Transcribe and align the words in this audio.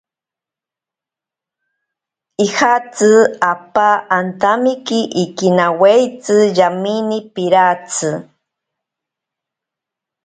Ijatsi 2.45 3.09
apa 3.51 3.87
antamiki 4.17 4.99
ikinawaitsi 5.23 6.37
yamine 6.57 7.17
piratsi. 7.33 8.09